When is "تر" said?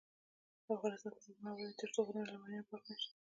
1.13-1.17